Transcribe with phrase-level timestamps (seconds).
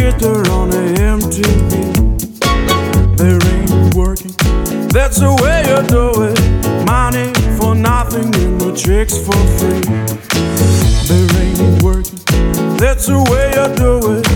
[0.00, 0.70] play the guitar on
[1.20, 1.72] MTV.
[3.16, 4.34] There ain't working.
[4.88, 6.38] That's the way you do it.
[6.86, 9.80] Money for nothing and the chicks for free.
[11.08, 12.18] There ain't working.
[12.76, 14.26] That's the way you do it.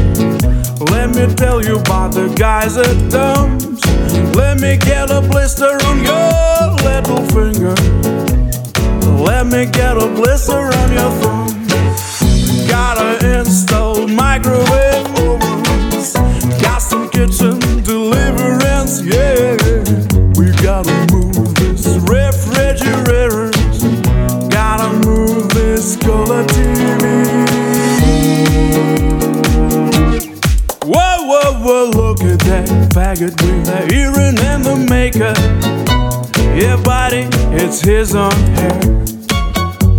[0.90, 3.84] Let me tell you about the guys at Dumps.
[4.36, 7.74] Let me get a blister on your little finger.
[9.22, 11.33] Let me get a blister on your thumb.
[32.94, 35.36] Faggot with the earring and the makeup.
[36.56, 38.78] Yeah, buddy, it's his own hair.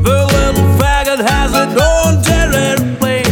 [0.07, 3.25] The little faggot has it on terror plane.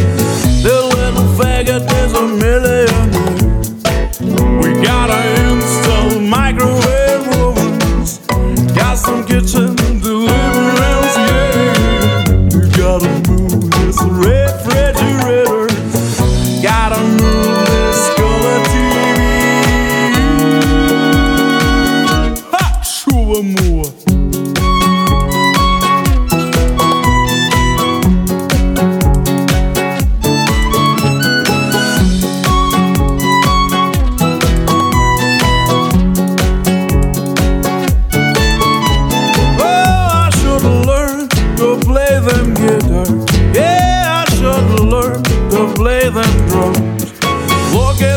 [0.64, 2.73] The little faggot is a millionaire.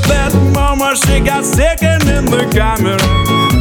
[0.09, 3.56] That mama, she got second in the camera.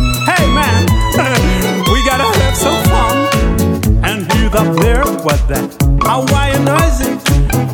[5.47, 7.15] That Hawaiian noisy,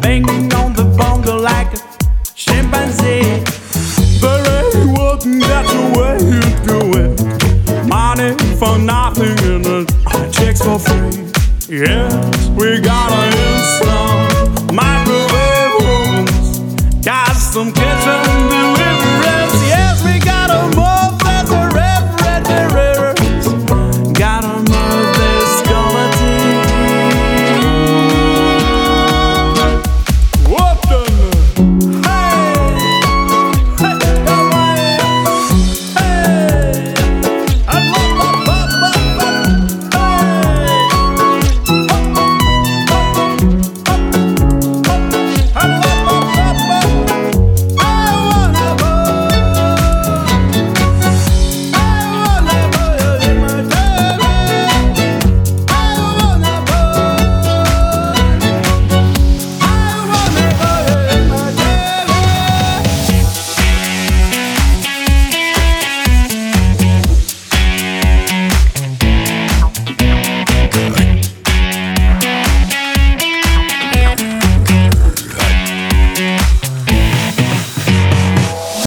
[0.01, 1.79] banging on the bongo like a
[2.35, 3.43] chimpanzee.
[4.21, 7.87] But hey, wasn't that the way you do it?
[7.87, 11.31] Money for nothing and checks for free.
[11.85, 12.30] Gotta